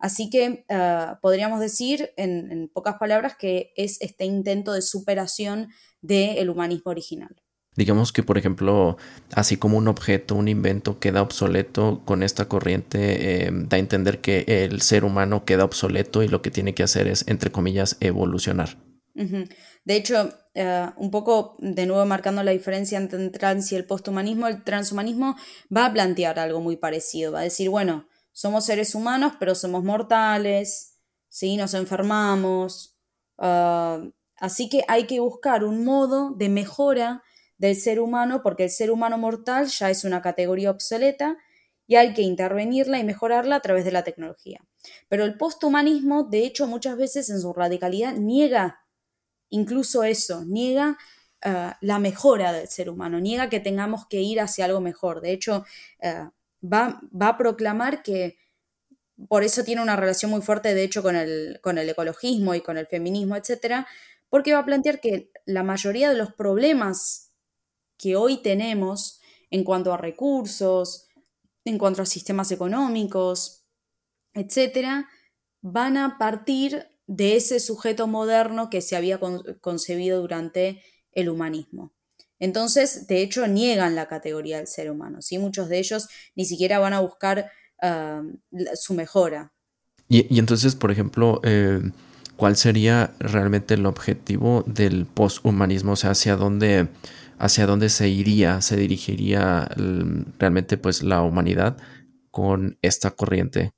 Así 0.05 0.29
que 0.29 0.67
eh, 0.69 1.07
podríamos 1.23 1.61
decir, 1.61 2.11
en, 2.19 2.69
pocas 2.75 2.97
palabras, 2.99 3.37
que 3.39 3.73
es 3.75 3.99
este 4.03 4.27
intento 4.27 4.75
de 4.75 4.83
superación 4.83 5.71
del 6.03 6.51
humanismo 6.51 6.91
original. 6.91 7.35
Digamos 7.75 8.13
que, 8.13 8.23
por 8.23 8.37
ejemplo, 8.37 8.99
así 9.35 9.57
como 9.57 9.79
un 9.79 9.89
objeto, 9.89 10.35
un 10.35 10.49
invento 10.49 10.99
queda 10.99 11.23
obsoleto 11.23 12.03
con 12.05 12.23
esta 12.23 12.51
corriente, 12.51 13.47
eh, 13.47 13.51
da 13.51 13.79
a 13.79 13.81
entender 13.81 14.21
que 14.21 14.45
el 14.47 14.83
ser 14.83 15.07
humano 15.07 15.47
queda 15.47 15.65
obsoleto 15.65 16.23
y 16.23 16.29
lo 16.29 16.43
que 16.43 16.51
tiene 16.51 16.75
que 16.75 16.83
hacer 16.83 17.09
es, 17.09 17.25
entre 17.27 17.51
comillas, 17.51 17.97
evolucionar. 18.01 18.77
De 19.15 19.97
hecho, 19.97 20.35
eh, 20.53 20.87
un 20.99 21.11
poco 21.11 21.57
de 21.61 21.87
nuevo 21.87 22.05
marcando 22.05 22.43
la 22.43 22.51
diferencia 22.51 22.99
entre 22.99 23.25
el 23.25 23.31
trans 23.33 23.73
y 23.73 23.77
el 23.77 23.87
posthumanismo, 23.87 24.49
el 24.49 24.65
transhumanismo 24.65 25.37
va 25.75 25.87
a 25.87 25.93
plantear 25.95 26.39
algo 26.39 26.61
muy 26.61 26.77
parecido. 26.77 27.33
Va 27.33 27.41
a 27.41 27.45
decir, 27.45 27.71
bueno, 27.71 28.07
somos 28.35 28.67
seres 28.67 28.95
humanos, 28.95 29.35
pero 29.39 29.55
somos 29.55 29.83
mortales, 29.83 30.99
¿sí? 31.29 31.57
Nos 31.57 31.73
enfermamos. 31.73 32.99
Ah, 33.39 34.03
así 34.37 34.69
que 34.69 34.85
hay 34.89 35.07
que 35.07 35.21
buscar 35.21 35.65
un 35.65 35.85
modo 35.85 36.33
de 36.33 36.51
mejora 36.51 37.23
del 37.57 37.77
ser 37.77 38.01
humano, 38.01 38.43
porque 38.43 38.65
el 38.65 38.71
ser 38.71 38.91
humano 38.91 39.17
mortal 39.17 39.69
ya 39.69 39.89
es 39.89 40.05
una 40.05 40.21
categoría 40.21 40.71
obsoleta 40.71 41.39
y 41.87 41.97
hay 41.97 42.13
que 42.13 42.23
intervenirla 42.23 42.99
y 42.99 43.05
mejorarla 43.05 43.57
a 43.57 43.61
través 43.61 43.85
de 43.87 43.93
la 43.93 44.05
tecnología. 44.05 44.61
Pero 45.09 45.25
el 45.25 45.39
posthumanismo, 45.39 46.25
de 46.25 46.45
hecho, 46.45 46.67
muchas 46.67 46.97
veces 46.97 47.31
en 47.31 47.41
su 47.41 47.53
radicalidad 47.53 48.15
niega 48.15 48.81
incluso 49.51 50.03
eso, 50.03 50.45
niega 50.45 50.99
ah, 51.43 51.79
la 51.81 52.01
mejora 52.01 52.53
del 52.53 52.69
ser 52.69 52.91
humano, 52.91 53.21
niega 53.21 53.49
que 53.49 53.61
tengamos 53.61 54.07
que 54.07 54.21
ir 54.21 54.41
hacia 54.41 54.65
algo 54.65 54.81
mejor. 54.81 55.21
De 55.21 55.33
hecho, 55.33 55.65
ah, 56.03 56.33
va, 56.65 57.01
a 57.21 57.37
proclamar 57.37 58.03
que 58.03 58.39
por 59.29 59.45
eso 59.45 59.65
tiene 59.65 59.83
una 59.83 59.97
relación 59.97 60.31
muy 60.31 60.43
fuerte, 60.43 60.75
de 60.75 60.85
hecho, 60.85 61.03
con 61.03 61.17
el, 61.17 61.61
con 61.63 61.79
el 61.79 61.89
ecologismo 61.89 62.55
y 62.55 62.63
con 62.63 62.79
el 62.79 62.87
feminismo, 62.87 63.37
etcétera, 63.37 63.87
porque 64.29 64.53
va 64.53 64.61
a 64.61 64.65
plantear 64.65 65.01
que 65.01 65.31
la 65.47 65.63
mayoría 65.63 66.09
de 66.11 66.17
los 66.17 66.33
problemas 66.33 67.33
que 67.97 68.17
hoy 68.17 68.43
tenemos 68.43 69.21
en 69.51 69.63
cuanto 69.63 69.93
a 69.93 69.97
recursos, 69.97 71.09
en 71.65 71.79
cuanto 71.79 72.03
a 72.03 72.07
sistemas 72.07 72.51
económicos, 72.51 73.65
etcétera, 74.33 75.09
van 75.63 75.97
a 75.97 76.19
partir 76.19 76.89
de 77.07 77.37
ese 77.37 77.61
sujeto 77.61 78.07
moderno 78.07 78.69
que 78.69 78.81
se 78.81 78.97
había 78.97 79.21
concebido 79.61 80.21
durante 80.21 80.83
el 81.13 81.29
humanismo. 81.29 81.94
Entonces, 82.45 83.07
de 83.07 83.23
hecho, 83.23 83.47
niegan 83.47 83.95
la 83.95 84.07
categoría 84.07 84.59
del 84.59 84.67
ser 84.67 84.91
humano. 84.91 85.23
¿sí? 85.23 85.39
Muchos 85.39 85.71
de 85.71 85.79
ellos 85.79 86.09
ni 86.37 86.45
siquiera 86.45 86.79
van 86.79 86.93
a 86.93 87.01
buscar 87.01 87.51
su 88.75 88.95
mejora. 88.95 89.53
Y, 90.09 90.39
entonces, 90.39 90.75
por 90.75 90.91
ejemplo, 90.91 91.41
eh, 91.43 91.81
¿cuál 92.37 92.57
sería 92.57 93.15
realmente 93.19 93.75
el 93.75 93.87
objetivo 93.87 94.63
del 94.67 95.07
posthumanismo? 95.07 95.93
O 95.93 95.97
sea, 95.97 96.11
hacia 96.11 96.37
dónde, 96.37 96.89
hacia 97.39 97.67
dónde 97.67 97.89
se 97.89 98.11
iría, 98.11 98.61
se 98.61 98.77
dirigiría 98.77 99.67
realmente 100.39 100.77
pues 100.77 101.03
la 101.03 101.23
humanidad 101.23 101.79
con 102.31 102.79
esta 102.83 103.13
corriente. 103.13 103.73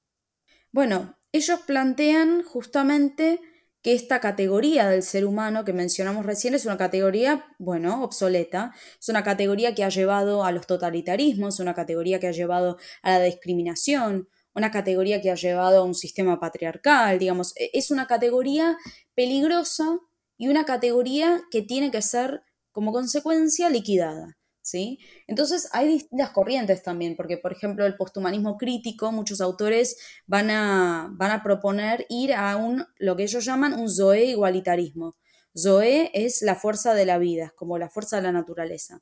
Bueno, 0.73 1.17
ellos 1.31 1.61
plantean 1.67 2.43
justamente 2.43 3.41
que 3.87 3.95
esta 3.95 4.19
categoría 4.19 4.88
del 4.88 5.05
ser 5.05 5.25
humano 5.25 5.64
que 5.64 5.73
mencionamos 5.73 6.26
recién 6.26 6.55
es 6.55 6.66
una 6.66 6.76
categoría, 6.76 7.47
bueno, 7.61 8.02
obsoleta, 8.02 8.75
es 8.99 9.09
una 9.09 9.23
categoría 9.23 9.76
que 9.76 9.85
ha 9.85 9.90
llevado 9.90 10.43
a 10.43 10.50
los 10.50 10.66
totalitarismos, 10.66 11.61
una 11.61 11.73
categoría 11.73 12.19
que 12.19 12.26
ha 12.26 12.33
llevado 12.33 12.78
a 13.02 13.11
la 13.12 13.23
discriminación, 13.23 14.28
una 14.57 14.73
categoría 14.73 15.21
que 15.21 15.31
ha 15.31 15.37
llevado 15.37 15.78
a 15.78 15.85
un 15.85 15.95
sistema 15.95 16.40
patriarcal, 16.40 17.21
digamos, 17.21 17.52
e-, 17.57 17.71
es 17.75 17.93
una 17.93 18.09
categoría 18.09 18.76
peligrosa 19.14 20.00
y 20.37 20.49
una 20.49 20.64
categoría 20.64 21.43
que 21.52 21.62
tiene 21.62 21.93
que 21.93 22.02
ser 22.02 22.43
como 22.73 22.90
consecuencia 22.90 23.71
liquidada. 23.71 24.37
¿Sí? 24.67 24.99
Entonces 25.29 25.69
hay 25.71 25.87
distintas 25.87 26.31
corrientes 26.31 26.83
también, 26.83 27.15
porque 27.15 27.39
por 27.39 27.53
ejemplo 27.53 27.87
el 27.87 27.97
posthumanismo 27.97 28.59
crítico, 28.59 29.13
muchos 29.13 29.41
autores 29.41 29.97
van 30.27 30.51
a, 30.51 31.09
van 31.13 31.31
a 31.31 31.45
proponer 31.45 32.05
ir 32.09 32.35
a 32.35 32.57
un, 32.57 32.85
lo 32.99 33.15
que 33.15 33.23
ellos 33.23 33.45
llaman 33.45 33.75
un 33.75 33.89
Zoe 33.89 34.25
igualitarismo. 34.25 35.15
Zoe 35.57 36.11
es 36.15 36.43
la 36.43 36.57
fuerza 36.57 36.95
de 36.95 37.07
la 37.07 37.19
vida, 37.19 37.53
como 37.55 37.79
la 37.79 37.89
fuerza 37.89 38.17
de 38.17 38.23
la 38.23 38.33
naturaleza. 38.33 39.01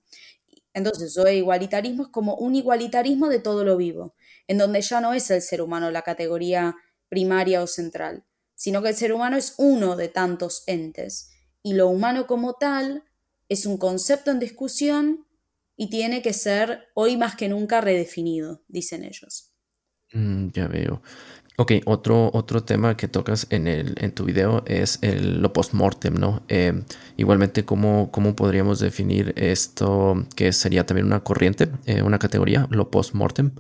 Entonces, 0.75 1.15
Zoe 1.15 1.37
igualitarismo 1.37 2.03
es 2.03 2.09
como 2.11 2.35
un 2.35 2.57
igualitarismo 2.57 3.31
de 3.31 3.39
todo 3.39 3.65
lo 3.65 3.79
vivo, 3.79 4.15
en 4.47 4.59
donde 4.59 4.83
ya 4.83 5.01
no 5.01 5.15
es 5.15 5.31
el 5.31 5.41
ser 5.41 5.63
humano 5.63 5.91
la 5.91 6.03
categoría 6.03 6.77
primaria 7.09 7.63
o 7.63 7.67
central, 7.67 8.27
sino 8.55 8.83
que 8.83 8.91
el 8.91 8.97
ser 8.97 9.15
humano 9.15 9.39
es 9.39 9.55
uno 9.57 9.97
de 9.97 10.09
tantos 10.09 10.63
entes, 10.67 11.31
y 11.63 11.73
lo 11.73 11.89
humano 11.89 12.27
como 12.27 12.53
tal 12.53 13.05
es 13.49 13.65
un 13.65 13.79
concepto 13.79 14.31
en 14.31 14.41
discusión 14.41 15.27
y 15.77 15.91
tiene 15.91 16.23
que 16.23 16.33
ser 16.33 16.89
hoy 16.95 17.17
más 17.17 17.37
que 17.37 17.49
nunca 17.49 17.81
redefinido, 17.81 18.63
dicen 18.69 19.05
ellos. 19.05 19.53
Mm, 20.13 20.49
ya 20.53 20.69
veo. 20.69 21.03
Ok, 21.57 21.73
otro, 21.85 22.31
otro 22.33 22.65
tema 22.65 22.97
que 22.97 23.07
tocas 23.07 23.47
en, 23.51 23.69
el, 23.69 23.95
en 24.01 24.13
tu 24.13 24.25
video 24.25 24.65
es 24.67 24.99
el, 25.03 25.41
lo 25.41 25.53
post-mortem, 25.53 26.15
¿no? 26.15 26.43
Eh, 26.49 26.83
igualmente, 27.17 27.65
¿cómo, 27.65 28.11
¿cómo, 28.11 28.35
podríamos 28.35 28.81
definir 28.81 29.33
esto 29.37 30.27
que 30.35 30.53
sería 30.53 30.85
también 30.85 31.07
una 31.07 31.23
corriente, 31.23 31.69
eh, 31.87 32.03
una 32.03 32.19
categoría, 32.19 32.67
lo 32.71 32.91
post-mortem? 32.91 33.53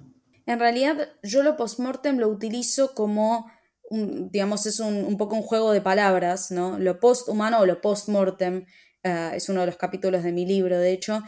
En 0.46 0.58
realidad, 0.58 1.08
yo 1.22 1.44
lo 1.44 1.56
post-mortem 1.56 2.18
lo 2.18 2.28
utilizo 2.28 2.94
como, 2.94 3.48
un, 3.90 4.28
digamos, 4.32 4.66
es 4.66 4.80
un, 4.80 5.04
un, 5.04 5.16
poco 5.16 5.36
un 5.36 5.42
juego 5.42 5.70
de 5.70 5.80
palabras, 5.80 6.50
¿no? 6.50 6.80
Lo 6.80 6.98
post-humano 6.98 7.60
o 7.60 7.66
lo 7.66 7.80
post-mortem 7.80 8.66
eh, 9.04 9.30
es 9.34 9.48
uno 9.48 9.60
de 9.60 9.66
los 9.66 9.76
capítulos 9.76 10.24
de 10.24 10.32
mi 10.32 10.46
libro, 10.46 10.78
de 10.78 10.92
hecho, 10.92 11.22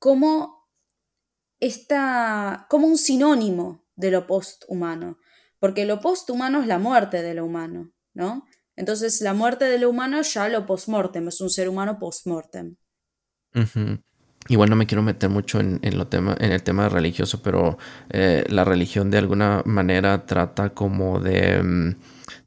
como, 0.00 0.66
esta, 1.60 2.66
como 2.68 2.88
un 2.88 2.98
sinónimo 2.98 3.86
de 3.94 4.10
lo 4.10 4.26
posthumano, 4.26 5.18
porque 5.60 5.84
lo 5.84 6.00
posthumano 6.00 6.62
es 6.62 6.66
la 6.66 6.78
muerte 6.78 7.22
de 7.22 7.34
lo 7.34 7.44
humano, 7.44 7.92
¿no? 8.14 8.46
Entonces 8.74 9.20
la 9.20 9.34
muerte 9.34 9.66
de 9.66 9.78
lo 9.78 9.90
humano 9.90 10.22
ya 10.22 10.48
lo 10.48 10.66
postmortem, 10.66 11.28
es 11.28 11.40
un 11.40 11.50
ser 11.50 11.68
humano 11.68 11.98
postmortem. 11.98 12.76
Igual 14.48 14.70
no 14.70 14.76
me 14.76 14.86
quiero 14.86 15.02
meter 15.02 15.28
mucho 15.28 15.60
en, 15.60 15.80
lo 15.98 16.08
tema, 16.08 16.34
en 16.40 16.50
el 16.50 16.62
tema 16.62 16.88
religioso, 16.88 17.42
pero 17.42 17.76
eh, 18.08 18.44
la 18.48 18.64
religión 18.64 19.10
de 19.10 19.18
alguna 19.18 19.62
manera 19.66 20.24
trata 20.24 20.70
como 20.70 21.20
de... 21.20 21.62
Mm, 21.62 21.96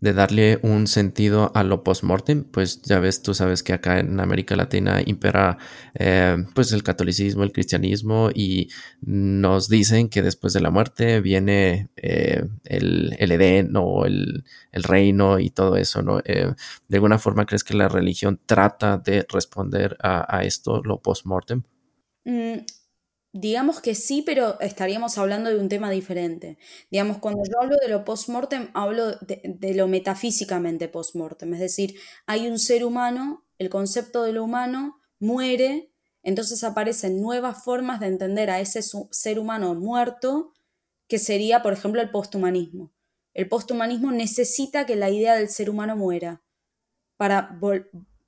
de 0.04 0.12
darle 0.12 0.60
un 0.64 0.86
sentido 0.88 1.54
a 1.56 1.64
lo 1.64 1.82
post-mortem, 1.82 2.44
pues 2.44 2.82
ya 2.82 3.00
ves, 3.00 3.22
tú 3.22 3.34
sabes 3.34 3.64
que 3.64 3.72
acá 3.72 4.02
en 4.02 4.20
América 4.20 4.58
Latina 4.58 5.02
impera 5.06 5.58
eh, 5.94 6.44
pues 6.54 6.74
el 6.74 6.84
catolicismo, 6.84 7.44
el 7.44 7.54
cristianismo 7.54 8.30
y 8.36 8.68
nos 9.00 9.70
dicen 9.70 10.10
que 10.10 10.22
después 10.22 10.52
de 10.52 10.60
la 10.60 10.72
muerte 10.72 11.22
viene 11.22 11.88
eh, 11.96 12.44
el, 12.66 13.16
el, 13.18 13.32
Edén 13.32 13.78
o 13.78 14.06
el, 14.06 14.44
reino 14.74 15.40
y 15.40 15.52
todo 15.52 15.78
eso, 15.78 16.02
¿no? 16.02 16.20
Eh, 16.26 16.54
¿De 16.90 16.98
alguna 16.98 17.18
forma 17.18 17.46
crees 17.46 17.64
que 17.64 17.74
la 17.74 17.88
religión 17.88 18.42
trata 18.46 18.98
de 18.98 19.26
responder 19.30 19.96
a, 20.02 20.44
esto, 20.44 20.82
lo 20.84 21.00
post-mortem? 21.00 21.64
Mm, 22.26 22.58
Digamos 23.36 23.82
que 23.82 23.96
sí, 23.96 24.22
pero 24.22 24.60
estaríamos 24.60 25.18
hablando 25.18 25.50
de 25.50 25.58
un 25.58 25.68
tema 25.68 25.90
diferente. 25.90 26.60
Digamos, 26.92 27.18
cuando 27.18 27.42
yo 27.44 27.60
hablo 27.60 27.78
de 27.82 27.88
lo 27.88 28.06
post-mortem, 28.06 28.70
hablo 28.76 29.14
de, 29.22 29.74
lo 29.74 29.88
metafísicamente 29.88 30.88
post-mortem. 30.88 31.52
Es 31.56 31.60
decir, 31.60 31.96
hay 32.28 32.48
un 32.48 32.60
ser 32.60 32.86
humano, 32.86 33.44
el 33.58 33.70
concepto 33.72 34.22
de 34.22 34.34
lo 34.34 34.44
humano 34.44 35.00
muere, 35.20 35.92
entonces 36.22 36.64
aparecen 36.64 37.22
nuevas 37.22 37.64
formas 37.64 38.00
de 38.00 38.08
entender 38.08 38.52
a 38.52 38.60
ese 38.60 38.84
ser 38.84 39.40
humano 39.40 39.74
muerto, 39.74 40.54
que 41.08 41.18
sería, 41.18 41.64
por 41.64 41.74
ejemplo, 41.74 42.02
el 42.02 42.12
posthumanismo. 42.12 42.94
El 43.34 43.50
posthumanismo 43.50 44.12
necesita 44.12 44.86
que 44.86 44.96
la 44.96 45.10
idea 45.10 45.34
del 45.36 45.50
ser 45.50 45.72
humano 45.72 45.98
muera 45.98 46.44
para 47.18 47.58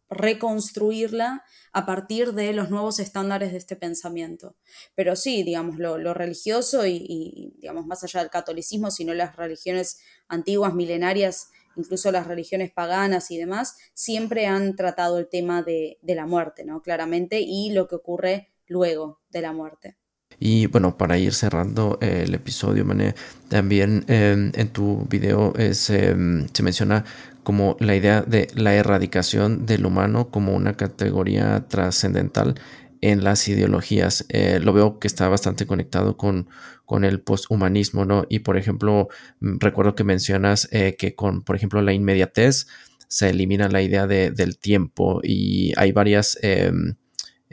reconstruirla 0.10 1.44
a 1.72 1.86
partir 1.86 2.34
de 2.34 2.54
los 2.54 2.70
nuevos 2.70 3.00
estándares 3.00 3.52
de 3.52 3.58
este 3.58 3.76
pensamiento. 3.76 4.56
Pero 4.96 5.16
sí, 5.16 5.44
digamos, 5.44 5.78
lo, 5.78 6.14
religioso 6.14 6.86
y, 6.86 7.54
digamos, 7.58 7.86
más 7.86 8.04
allá 8.04 8.22
del 8.22 8.30
catolicismo, 8.30 8.92
sino 8.92 9.14
las 9.14 9.36
religiones 9.36 10.00
antiguas, 10.28 10.74
milenarias, 10.74 11.50
incluso 11.76 12.12
las 12.12 12.28
religiones 12.28 12.72
paganas 12.72 13.32
y 13.32 13.38
demás, 13.38 13.78
siempre 13.94 14.48
han 14.48 14.76
tratado 14.76 15.20
el 15.20 15.28
tema 15.28 15.62
de, 15.64 15.98
de 16.02 16.16
la 16.16 16.26
muerte, 16.26 16.64
¿no? 16.64 16.82
Claramente, 16.82 17.42
y 17.42 17.72
lo 17.72 17.88
que 17.88 17.96
ocurre 17.96 18.54
luego 18.68 19.22
de 19.30 19.42
la 19.42 19.52
muerte. 19.52 19.98
Y 20.40 20.68
bueno, 20.68 20.98
para 20.98 21.18
ir 21.18 21.34
cerrando 21.34 21.98
el 22.02 22.34
episodio, 22.34 22.86
Mané, 22.86 23.16
también 23.50 24.04
em, 24.08 24.52
en 24.56 24.68
tu 24.70 25.06
video 25.10 25.54
se 25.72 26.14
menciona 26.16 27.06
como 27.44 27.78
la 27.80 27.96
idea 27.96 28.22
de 28.22 28.48
la 28.56 28.74
erradicación 28.74 29.66
del 29.66 29.86
humano 29.86 30.30
como 30.30 30.54
una 30.56 30.74
categoría 30.74 31.66
trascendental 31.70 32.56
en 33.02 33.24
las 33.24 33.48
ideologías. 33.48 34.26
Eh, 34.30 34.60
lo 34.60 34.74
veo 34.74 35.00
que 35.00 35.08
está 35.08 35.30
bastante 35.30 35.68
conectado 35.68 36.18
con, 36.18 36.50
con 36.86 37.06
el 37.06 37.22
posthumanismo, 37.22 38.04
¿no? 38.04 38.26
Y 38.30 38.40
por 38.40 38.58
ejemplo, 38.58 39.10
mm, 39.40 39.58
recuerdo 39.60 39.96
que 39.96 40.04
mencionas 40.04 40.68
eh, 40.72 40.96
que 40.98 41.16
con, 41.16 41.44
por 41.44 41.56
ejemplo, 41.56 41.82
la 41.84 41.94
inmediatez 41.94 42.68
se 43.08 43.30
elimina 43.30 43.70
la 43.70 43.84
idea 43.84 44.08
de, 44.08 44.32
del 44.32 44.58
tiempo 44.58 45.22
y 45.24 45.72
hay 45.78 45.92
varias 45.92 46.40
em, 46.42 46.96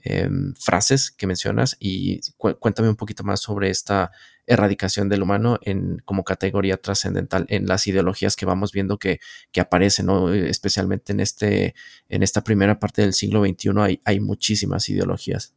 em, 0.02 0.54
frases 0.54 1.10
que 1.10 1.26
mencionas 1.26 1.76
y 1.78 2.20
cuéntame 2.36 2.88
un 2.88 2.96
poquito 2.96 3.24
más 3.24 3.40
sobre 3.40 3.70
esta 3.70 4.10
erradicación 4.46 5.08
del 5.08 5.22
humano 5.22 5.58
en, 5.62 5.98
como 6.04 6.24
categoría 6.24 6.76
trascendental 6.76 7.46
en 7.48 7.66
las 7.66 7.86
ideologías 7.86 8.36
que 8.36 8.46
vamos 8.46 8.72
viendo 8.72 8.98
que, 8.98 9.20
que 9.52 9.60
aparecen, 9.60 10.08
especialmente 10.46 11.12
en, 11.12 11.20
este, 11.20 11.74
en 12.08 12.22
esta 12.22 12.42
primera 12.42 12.78
parte 12.78 13.02
del 13.02 13.12
siglo 13.12 13.44
XXI 13.44 13.70
hay, 13.78 14.00
hay 14.04 14.20
muchísimas 14.20 14.88
ideologías. 14.88 15.54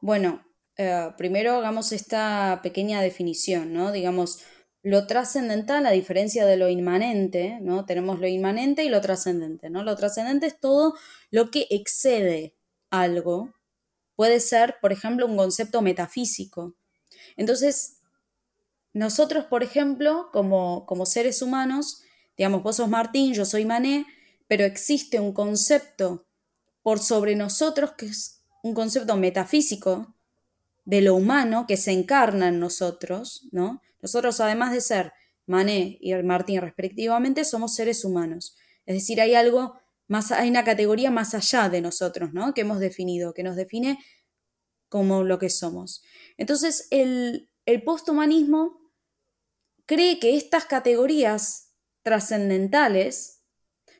Bueno, 0.00 0.42
eh, 0.76 1.10
primero 1.16 1.56
hagamos 1.56 1.92
esta 1.92 2.60
pequeña 2.62 3.00
definición, 3.02 3.72
¿no? 3.72 3.92
Digamos, 3.92 4.42
lo 4.82 5.06
trascendental, 5.06 5.86
a 5.86 5.92
diferencia 5.92 6.44
de 6.44 6.56
lo 6.56 6.68
inmanente, 6.68 7.58
¿no? 7.60 7.84
Tenemos 7.84 8.18
lo 8.18 8.26
inmanente 8.26 8.84
y 8.84 8.88
lo 8.88 9.00
trascendente, 9.00 9.70
¿no? 9.70 9.84
Lo 9.84 9.94
trascendente 9.96 10.46
es 10.46 10.58
todo 10.58 10.94
lo 11.30 11.50
que 11.50 11.68
excede 11.70 12.56
algo. 12.92 13.52
Puede 14.14 14.38
ser, 14.38 14.76
por 14.80 14.92
ejemplo, 14.92 15.26
un 15.26 15.36
concepto 15.36 15.82
metafísico, 15.82 16.76
entonces, 17.36 18.00
nosotros, 18.92 19.46
por 19.46 19.62
ejemplo, 19.62 20.28
como, 20.32 20.86
como 20.86 21.06
seres 21.06 21.42
humanos, 21.42 22.02
digamos, 22.36 22.62
vos 22.62 22.76
sos 22.76 22.88
Martín, 22.88 23.34
yo 23.34 23.44
soy 23.44 23.64
Mané, 23.64 24.06
pero 24.48 24.64
existe 24.64 25.20
un 25.20 25.32
concepto 25.32 26.26
por 26.82 26.98
sobre 26.98 27.36
nosotros 27.36 27.92
que 27.92 28.06
es 28.06 28.42
un 28.62 28.74
concepto 28.74 29.16
metafísico 29.16 30.14
de 30.84 31.00
lo 31.00 31.14
humano 31.14 31.66
que 31.66 31.76
se 31.76 31.92
encarna 31.92 32.48
en 32.48 32.58
nosotros, 32.58 33.48
¿no? 33.52 33.80
Nosotros, 34.00 34.40
además 34.40 34.72
de 34.72 34.80
ser 34.80 35.12
Mané 35.46 35.98
y 36.00 36.14
Martín 36.14 36.60
respectivamente, 36.60 37.44
somos 37.44 37.74
seres 37.74 38.04
humanos. 38.04 38.56
Es 38.84 38.96
decir, 38.96 39.20
hay 39.20 39.34
algo 39.34 39.80
más, 40.12 40.30
hay 40.30 40.50
una 40.50 40.62
categoría 40.62 41.10
más 41.10 41.34
allá 41.34 41.70
de 41.70 41.80
nosotros, 41.80 42.34
¿no? 42.34 42.52
Que 42.52 42.60
hemos 42.60 42.78
definido, 42.78 43.32
que 43.32 43.42
nos 43.42 43.56
define 43.56 43.98
como 44.90 45.24
lo 45.24 45.38
que 45.38 45.48
somos. 45.48 46.02
Entonces, 46.36 46.86
el, 46.90 47.48
el 47.64 47.82
posthumanismo 47.82 48.92
cree 49.86 50.18
que 50.18 50.36
estas 50.36 50.66
categorías 50.66 51.72
trascendentales 52.02 53.42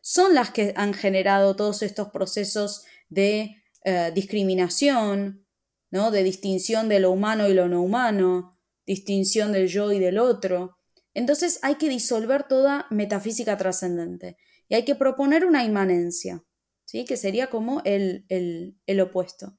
son 0.03 0.35
las 0.35 0.51
que 0.51 0.75
han 0.77 0.93
generado 0.93 1.57
todos 1.57 1.83
estos 1.83 2.11
procesos 2.11 2.85
de 3.09 3.57
eh, 3.85 4.13
discriminación, 4.15 5.47
¿no? 5.91 6.11
de 6.11 6.25
distinción 6.25 6.91
de 6.91 7.01
lo 7.01 7.11
humano 7.11 7.49
y 7.49 7.55
lo 7.55 7.69
no 7.69 7.83
humano, 7.83 8.59
distinción 8.85 9.53
del 9.53 9.69
yo 9.69 9.91
y 9.93 9.99
del 9.99 10.19
otro. 10.19 10.77
Entonces 11.15 11.59
hay 11.63 11.77
que 11.77 11.89
disolver 11.89 12.43
toda 12.43 12.87
metafísica 12.91 13.57
trascendente 13.57 14.37
y 14.73 14.75
hay 14.75 14.87
que 14.87 14.95
proponer 14.95 15.45
una 15.45 15.65
inmanencia, 15.65 16.43
¿sí? 16.87 17.05
que 17.05 17.19
sería 17.19 17.51
como 17.51 17.83
el, 17.85 18.25
el 18.31 19.01
opuesto. 19.03 19.59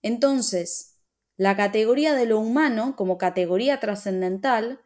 Entonces, 0.00 1.02
la 1.36 1.54
categoría 1.54 2.14
de 2.14 2.24
lo 2.24 2.38
humano 2.38 2.96
como 2.96 3.18
categoría 3.18 3.78
trascendental 3.78 4.80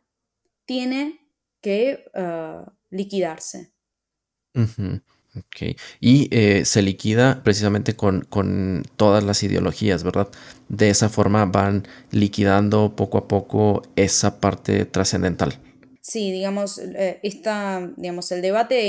tiene 0.65 1.21
que 1.61 2.07
eh, 2.13 2.61
liquidarse. 2.91 3.73
Y 6.01 6.29
eh, 6.37 6.65
se 6.65 6.83
liquida 6.83 7.45
precisamente 7.45 7.95
con, 7.95 8.23
con, 8.23 8.83
todas 8.97 9.23
las 9.23 9.45
ideologías, 9.45 10.03
¿verdad? 10.03 10.29
De 10.69 10.91
esa 10.91 11.09
forma 11.09 11.45
van 11.45 11.87
liquidando 12.11 12.97
poco 12.97 13.19
a 13.19 13.29
poco 13.29 13.83
esa 13.95 14.41
parte 14.41 14.87
trascendental. 14.87 15.61
Sí, 16.09 16.33
digamos, 16.33 16.79
eh, 16.79 17.21
esta, 17.23 17.93
digamos, 17.99 18.33
el 18.33 18.41
debate 18.41 18.89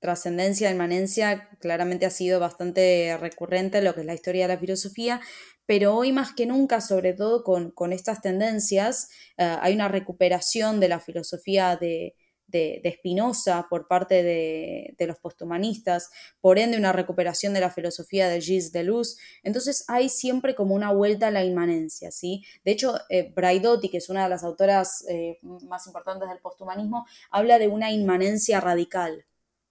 trascendencia, 0.00 0.70
inmanencia, 0.70 1.48
claramente 1.60 2.06
ha 2.06 2.10
sido 2.10 2.40
bastante 2.40 3.16
recurrente 3.18 3.78
en 3.78 3.84
lo 3.84 3.94
que 3.94 4.00
es 4.00 4.06
la 4.06 4.14
historia 4.14 4.46
de 4.46 4.54
la 4.54 4.60
filosofía, 4.60 5.20
pero 5.66 5.94
hoy 5.94 6.12
más 6.12 6.32
que 6.32 6.46
nunca, 6.46 6.80
sobre 6.80 7.12
todo 7.12 7.44
con, 7.44 7.92
estas 7.92 8.22
tendencias, 8.22 9.10
eh, 9.36 9.56
hay 9.60 9.74
una 9.74 9.88
recuperación 9.88 10.80
de 10.80 10.88
la 10.88 11.00
filosofía 11.00 11.76
de, 11.76 12.14
de, 12.48 12.94
Spinoza 12.98 13.66
por 13.68 13.86
parte 13.86 14.22
de, 14.22 15.06
los 15.06 15.18
posthumanistas, 15.18 16.10
por 16.40 16.58
ende 16.58 16.78
una 16.78 16.92
recuperación 16.92 17.54
de 17.54 17.60
la 17.60 17.70
filosofía 17.70 18.28
de 18.28 18.40
Gilles 18.40 18.72
Deleuze. 18.72 19.16
Entonces 19.42 19.84
hay 19.88 20.08
siempre 20.08 20.54
como 20.54 20.74
una 20.74 20.92
vuelta 20.92 21.28
a 21.28 21.30
la 21.30 21.44
inmanencia, 21.44 22.10
¿sí? 22.10 22.44
De 22.64 22.72
hecho, 22.72 22.98
eh, 23.10 23.32
Braidotti, 23.34 23.88
que 23.88 23.98
es 23.98 24.08
una 24.08 24.24
de 24.24 24.30
las 24.30 24.44
autoras 24.44 25.04
eh, 25.08 25.38
más 25.42 25.86
importantes 25.86 26.28
del 26.28 26.40
posthumanismo, 26.40 27.06
habla 27.30 27.58
de 27.58 27.68
una 27.68 27.92
inmanencia 27.92 28.60
radical. 28.60 29.24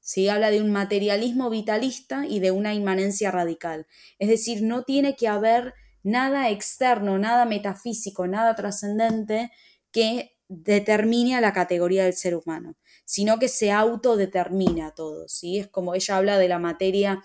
¿Sí? 0.07 0.29
Habla 0.29 0.51
de 0.51 0.61
un 0.61 0.71
materialismo 0.71 1.49
vitalista 1.49 2.25
y 2.25 2.39
de 2.39 2.51
una 2.51 2.73
inmanencia 2.73 3.29
radical. 3.29 3.87
Es 4.19 4.29
decir, 4.29 4.63
no 4.63 4.83
tiene 4.83 5.17
que 5.17 5.27
haber 5.27 5.73
nada 6.01 6.49
externo, 6.49 7.19
nada 7.19 7.43
metafísico, 7.43 8.25
nada 8.25 8.55
trascendente 8.55 9.51
que 9.91 10.37
determine 10.47 11.35
a 11.35 11.41
la 11.41 11.51
categoría 11.51 12.05
del 12.05 12.13
ser 12.13 12.35
humano, 12.35 12.77
sino 13.03 13.37
que 13.37 13.49
se 13.49 13.73
autodetermina 13.73 14.91
todo, 14.91 15.27
¿sí? 15.27 15.59
Es 15.59 15.67
como 15.67 15.93
ella 15.93 16.15
habla 16.15 16.37
de 16.37 16.47
la 16.47 16.59
materia 16.59 17.21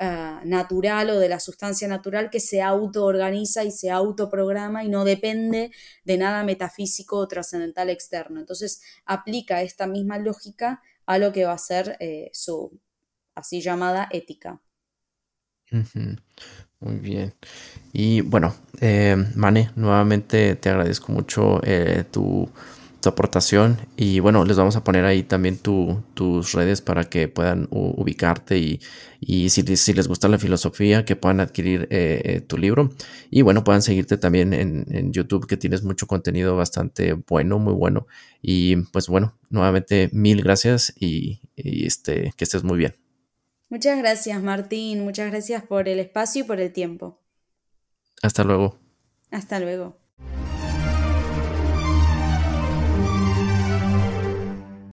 ah, 0.00 0.42
natural 0.44 1.10
o 1.10 1.20
de 1.20 1.28
la 1.28 1.38
sustancia 1.38 1.86
natural 1.86 2.30
que 2.30 2.40
se 2.40 2.62
autoorganiza 2.62 3.62
y 3.62 3.70
se 3.70 3.92
autoprograma 3.92 4.82
y 4.82 4.88
no 4.88 5.04
depende 5.04 5.70
de 6.02 6.18
nada 6.18 6.42
metafísico 6.42 7.18
o 7.18 7.28
trascendental 7.28 7.90
externo. 7.90 8.40
Entonces 8.40 8.82
aplica 9.04 9.62
esta 9.62 9.86
misma 9.86 10.18
lógica 10.18 10.82
a 11.06 11.18
lo 11.18 11.32
que 11.32 11.44
va 11.44 11.52
a 11.54 11.58
ser 11.58 11.96
eh, 12.00 12.30
su 12.32 12.80
así 13.34 13.60
llamada 13.62 14.08
ética. 14.12 14.60
Muy 16.80 16.96
bien. 16.96 17.34
Y 17.92 18.20
bueno, 18.22 18.54
eh, 18.80 19.16
Mane, 19.36 19.70
nuevamente 19.76 20.56
te 20.56 20.70
agradezco 20.70 21.12
mucho 21.12 21.60
eh, 21.64 22.04
tu, 22.10 22.48
aportación 23.10 23.78
y 23.96 24.20
bueno, 24.20 24.44
les 24.44 24.56
vamos 24.56 24.76
a 24.76 24.84
poner 24.84 25.04
ahí 25.04 25.22
también 25.22 25.58
tus 25.58 26.52
redes 26.52 26.80
para 26.80 27.04
que 27.04 27.28
puedan 27.28 27.68
ubicarte 27.70 28.58
y, 28.58 29.48
si, 29.48 29.62
les 29.62 30.08
gusta 30.08 30.28
la 30.28 30.38
filosofía, 30.38 31.04
que 31.04 31.16
puedan 31.16 31.40
adquirir 31.40 31.88
eh, 31.90 32.42
tu 32.46 32.58
libro 32.58 32.90
y 33.30 33.42
bueno, 33.42 33.64
puedan 33.64 33.82
seguirte 33.82 34.16
también 34.16 34.52
en, 34.52 35.12
YouTube, 35.12 35.46
que 35.46 35.56
tienes 35.56 35.82
mucho 35.82 36.06
contenido 36.06 36.56
bastante 36.56 37.12
bueno, 37.12 37.58
muy 37.58 37.74
bueno. 37.74 38.06
Y 38.42 38.76
pues 38.76 39.08
bueno, 39.08 39.38
nuevamente 39.50 40.10
mil 40.12 40.42
gracias 40.42 40.92
y, 40.98 41.40
y 41.56 41.86
este, 41.86 42.32
que 42.36 42.44
estés 42.44 42.64
muy 42.64 42.78
bien. 42.78 42.94
Muchas 43.70 43.98
gracias, 43.98 44.42
Martín. 44.42 45.04
Muchas 45.04 45.30
gracias 45.30 45.62
por 45.64 45.88
el 45.88 45.98
espacio 45.98 46.42
y 46.42 46.44
por 46.44 46.60
el 46.60 46.72
tiempo. 46.72 47.20
Hasta 48.22 48.44
luego. 48.44 48.78
Hasta 49.30 49.58
luego. 49.58 50.03